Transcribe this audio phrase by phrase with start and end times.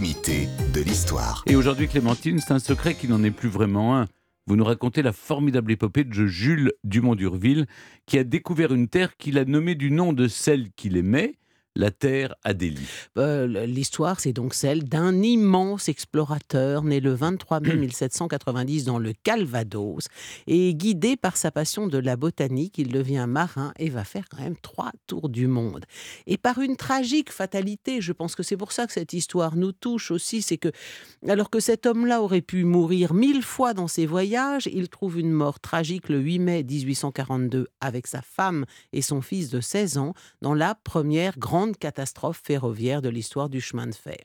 [0.00, 1.44] de l'histoire.
[1.46, 4.06] Et aujourd'hui, Clémentine, c'est un secret qui n'en est plus vraiment un.
[4.46, 7.66] Vous nous racontez la formidable épopée de Jules Dumont d'Urville,
[8.06, 11.34] qui a découvert une terre qu'il a nommée du nom de celle qu'il aimait,
[11.74, 12.86] la Terre Adélie.
[13.16, 19.12] Euh, L'histoire, c'est donc celle d'un immense explorateur né le 23 mai 1790 dans le
[19.22, 20.06] Calvados.
[20.46, 24.42] Et guidé par sa passion de la botanique, il devient marin et va faire quand
[24.42, 25.84] même trois tours du monde.
[26.26, 29.72] Et par une tragique fatalité, je pense que c'est pour ça que cette histoire nous
[29.72, 30.70] touche aussi, c'est que
[31.26, 35.32] alors que cet homme-là aurait pu mourir mille fois dans ses voyages, il trouve une
[35.32, 40.14] mort tragique le 8 mai 1842 avec sa femme et son fils de 16 ans
[40.40, 44.18] dans la première grande catastrophe ferroviaire de l'histoire du chemin de fer.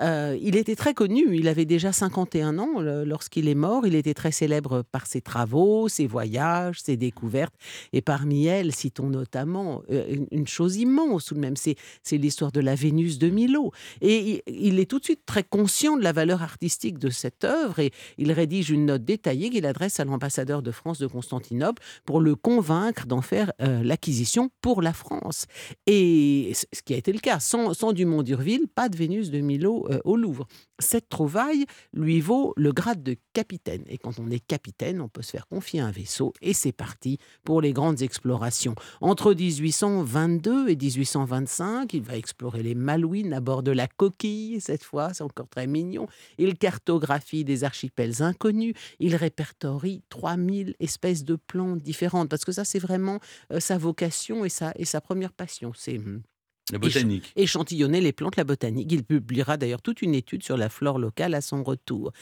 [0.00, 4.14] Euh, il était très connu, il avait déjà 51 ans lorsqu'il est mort, il était
[4.14, 7.54] très célèbre par ses travaux, ses voyages, ses découvertes,
[7.92, 11.76] et parmi elles, citons notamment euh, une chose immense tout de même, c'est
[12.12, 13.72] l'histoire de la Vénus de Milo.
[14.00, 17.78] Et il est tout de suite très conscient de la valeur artistique de cette œuvre,
[17.80, 22.20] et il rédige une note détaillée qu'il adresse à l'ambassadeur de France de Constantinople pour
[22.20, 25.46] le convaincre d'en faire euh, l'acquisition pour la France.
[25.86, 27.40] Et ce qui a été le cas.
[27.40, 30.46] Sans, Dumont d'Urville, pas de Vénus de Milo euh, au Louvre.
[30.78, 33.82] Cette trouvaille lui vaut le grade de capitaine.
[33.88, 36.32] Et quand on est capitaine, on peut se faire confier un vaisseau.
[36.42, 38.74] Et c'est parti pour les grandes explorations.
[39.00, 44.60] Entre 1822 et 1825, il va explorer les Malouines à bord de la coquille.
[44.60, 46.06] Cette fois, c'est encore très mignon.
[46.36, 48.74] Il cartographie des archipels inconnus.
[48.98, 52.28] Il répertorie 3000 espèces de plantes différentes.
[52.28, 53.20] Parce que ça, c'est vraiment
[53.52, 55.72] euh, sa vocation et sa, et sa première passion.
[55.74, 56.22] C'est hum,
[56.72, 57.32] la botanique.
[57.36, 58.90] Échantillonner les plantes, la botanique.
[58.92, 62.12] Il publiera d'ailleurs toute une étude sur la flore locale à son retour.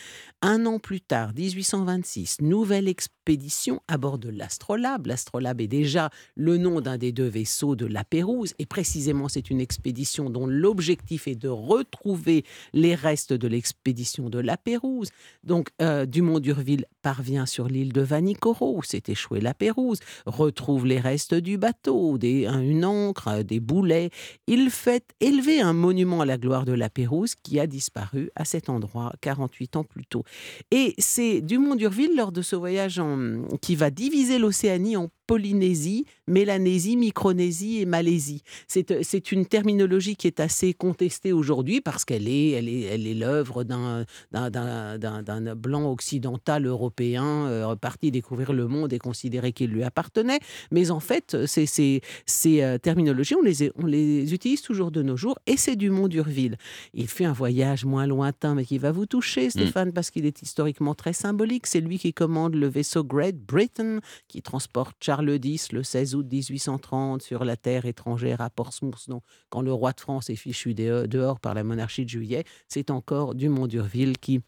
[0.43, 5.07] Un an plus tard, 1826, nouvelle expédition à bord de l'Astrolabe.
[5.07, 9.51] L'Astrolabe est déjà le nom d'un des deux vaisseaux de la Pérouse, et précisément c'est
[9.51, 15.11] une expédition dont l'objectif est de retrouver les restes de l'expédition de la Pérouse.
[15.45, 20.87] Donc euh, Dumont d'Urville parvient sur l'île de Vanikoro, où s'est échoué la Pérouse, retrouve
[20.87, 24.11] les restes du bateau, des, une encre, des boulets,
[24.47, 28.45] il fait élever un monument à la gloire de la Pérouse qui a disparu à
[28.45, 30.25] cet endroit 48 ans plus tôt.
[30.71, 33.01] Et c'est Dumont d'Urville, lors de ce voyage
[33.61, 38.43] qui va diviser l'Océanie en Polynésie, Mélanésie, Micronésie et Malaisie.
[38.77, 43.07] Euh, c'est une terminologie qui est assez contestée aujourd'hui parce qu'elle est elle est elle
[43.07, 49.71] est l'œuvre d'un d'un blanc occidental européen euh, reparti découvrir le monde et considérer qu'il
[49.71, 50.41] lui appartenait.
[50.71, 55.03] Mais en fait, ces, ces, ces euh, terminologies, on les, on les utilise toujours de
[55.03, 56.57] nos jours et c'est Dumont d'Urville.
[56.95, 59.51] Il fait un voyage moins lointain mais qui va vous toucher, mmh.
[59.51, 61.67] Stéphane, parce qu'il est historiquement très symbolique.
[61.67, 66.16] C'est lui qui commande le vaisseau Great Britain qui transporte Charles le 10, le 16
[66.17, 69.09] août 1830, sur la terre étrangère à Portsmouth,
[69.51, 73.35] quand le roi de France est fichu dehors par la monarchie de Juillet, c'est encore
[73.35, 74.43] Dumont d'Urville qui,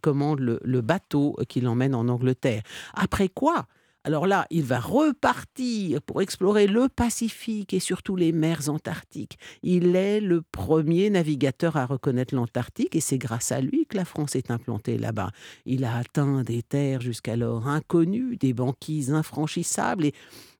[0.00, 2.62] commande le bateau qui l'emmène en Angleterre.
[2.94, 3.66] Après quoi
[4.08, 9.38] alors là, il va repartir pour explorer le Pacifique et surtout les mers antarctiques.
[9.62, 14.06] Il est le premier navigateur à reconnaître l'Antarctique et c'est grâce à lui que la
[14.06, 15.30] France est implantée là-bas.
[15.66, 20.14] Il a atteint des terres jusqu'alors inconnues, des banquises infranchissables et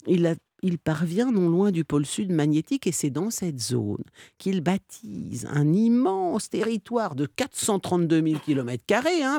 [0.06, 4.02] il a il parvient non loin du pôle sud magnétique et c'est dans cette zone
[4.38, 8.84] qu'il baptise un immense territoire de 432 000 km,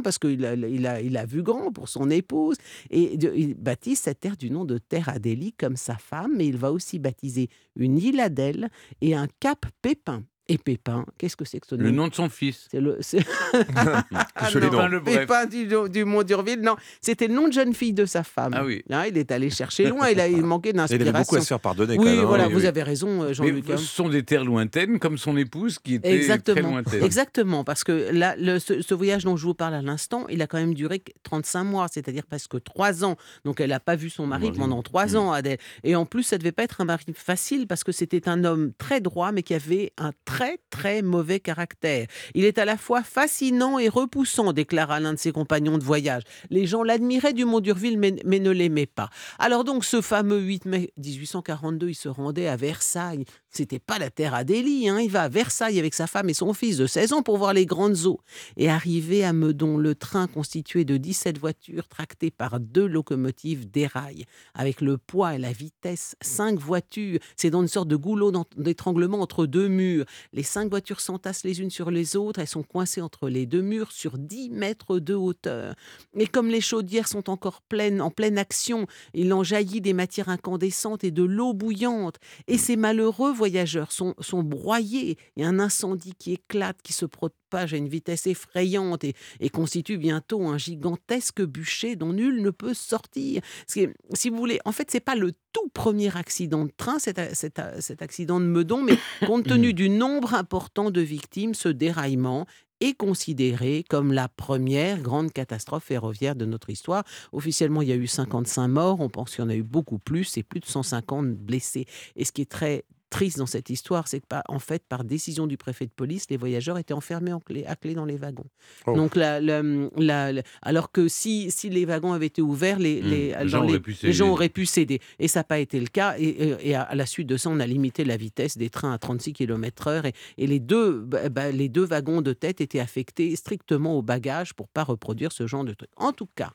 [0.03, 2.57] parce qu'il a, il a, il a vu grand pour son épouse,
[2.89, 6.57] et il baptise cette terre du nom de Terre Adélie comme sa femme, mais il
[6.57, 8.69] va aussi baptiser une île Adèle
[9.01, 11.05] et un cap Pépin et Pépin.
[11.17, 12.67] Qu'est-ce que c'est que ce nom Le nom de son fils.
[12.71, 12.97] C'est le.
[13.75, 16.61] ah, le Pépin du, du Mont d'Urville.
[16.61, 18.53] Non, c'était le nom de jeune fille de sa femme.
[18.55, 18.83] Ah oui.
[18.89, 20.09] Hein, il est allé chercher loin.
[20.09, 21.05] Il, a, il manquait d'inspiration.
[21.05, 21.97] Il avait beaucoup à se faire pardonner.
[21.97, 22.25] Oui, quand même, hein.
[22.25, 23.65] voilà, vous avez raison, euh, Jean-Luc.
[23.67, 26.61] Ce sont des terres lointaines, comme son épouse qui était Exactement.
[26.61, 27.03] très lointaine.
[27.03, 30.47] Exactement, parce que là, le, ce, voyage dont je vous parle à l'instant, il a
[30.47, 33.15] quand même duré 35 mois, c'est-à-dire presque 3 ans.
[33.45, 35.59] Donc elle n'a pas vu son mari pendant 3 ans, Adèle.
[35.83, 38.43] Et en plus, ça ne devait pas être un mari facile parce que c'était un
[38.43, 40.38] homme très droit, mais qui avait un très,
[40.69, 42.07] très mauvais mauvais caractère.
[42.33, 46.23] Il est à la fois fascinant et repoussant, déclara l'un de ses compagnons de voyage.
[46.49, 49.09] Les gens l'admiraient du Mont d'Urville, mais, ne l'aimaient pas.
[49.37, 53.25] Alors donc, ce fameux 8 mai 1842, il se rendait à Versailles.
[53.49, 54.99] C'était pas la terre Adélie, hein.
[54.99, 57.53] il va à Versailles avec sa femme et son fils de 16 ans pour voir
[57.53, 58.21] les grandes eaux.
[58.55, 64.25] Et arrivé à Meudon, le train constitué de 17 voitures tractées par deux locomotives déraille.
[64.53, 69.19] Avec le poids et la vitesse, cinq voitures, c'est dans une sorte de goulot d'étranglement
[69.19, 70.05] entre deux murs.
[70.31, 72.39] Les cinq voitures s'entassent les unes sur les autres.
[72.39, 75.75] Elles sont coincées entre les deux murs sur 10 mètres de hauteur.
[76.15, 80.29] Et comme les chaudières sont encore pleines, en pleine action, il en jaillit des matières
[80.29, 82.17] incandescentes et de l'eau bouillante.
[82.47, 85.17] Et ces malheureux voyageurs sont, sont broyés.
[85.35, 89.97] Et un incendie qui éclate, qui se propage à une vitesse effrayante et, et constitue
[89.97, 93.41] bientôt un gigantesque bûcher dont nul ne peut sortir.
[93.67, 97.61] Si vous voulez, en fait, c'est pas le tout premier accident de train, cet, cet,
[97.79, 102.45] cet accident de Meudon, mais compte tenu du nombre important de victimes, ce déraillement
[102.81, 107.03] est considéré comme la première grande catastrophe ferroviaire de notre histoire.
[107.31, 109.99] Officiellement, il y a eu 55 morts, on pense qu'il y en a eu beaucoup
[109.99, 111.85] plus et plus de 150 blessés.
[112.15, 115.47] Et ce qui est très triste dans cette histoire, c'est que, en fait, par décision
[115.47, 118.45] du préfet de police, les voyageurs étaient enfermés en clé, à clé dans les wagons.
[118.85, 118.93] Oh.
[118.95, 123.05] Donc, la, la, alors que si, si les wagons avaient été ouverts, les, mmh.
[123.05, 124.99] les, les, gens, auraient les gens, auraient pu céder.
[125.19, 126.15] Et ça n'a pas été le cas.
[126.17, 128.97] Et, et, à la suite de ça, on a limité la vitesse des trains à
[128.97, 130.07] 36 km/h.
[130.07, 134.01] Et, et, les, deux, bah, bah, les deux wagons de tête étaient affectés strictement au
[134.01, 135.89] bagage pour pas reproduire ce genre de truc.
[135.97, 136.53] En tout cas,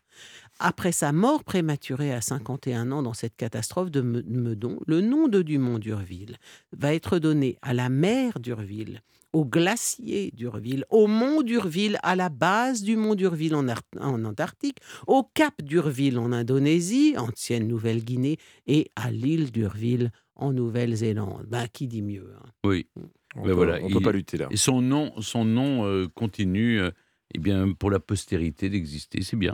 [0.59, 5.43] après sa mort prématurée à 51 ans dans cette catastrophe de Meudon, le nom de
[5.43, 6.37] Dumont d'Urville
[6.77, 9.03] va être donné à la mer d'Urville,
[9.33, 13.67] au glacier d'Urville, au mont d'Urville, à la base du mont d'Urville en,
[14.01, 21.47] en, Antarctique, au cap d'Urville en Indonésie, ancienne Nouvelle-Guinée, et à l'île d'Urville en Nouvelle-Zélande.
[21.49, 22.47] Ben, qui dit mieux hein?
[22.65, 22.87] Oui,
[23.35, 24.47] on ne ben voilà, peut pas lutter là.
[24.51, 26.91] Et son nom, son nom euh, continue euh,
[27.35, 29.53] eh bien, pour la postérité d'exister, c'est bien.